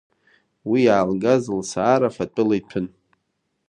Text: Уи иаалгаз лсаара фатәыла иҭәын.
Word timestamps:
Уи 0.69 0.79
иаалгаз 0.85 1.43
лсаара 1.59 2.09
фатәыла 2.15 2.55
иҭәын. 2.59 2.87